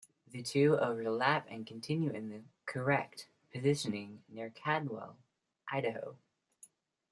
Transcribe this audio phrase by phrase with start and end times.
[0.31, 5.15] The two overlap and continue in the "correct" positioning near Caldwell,
[5.71, 6.17] Idaho.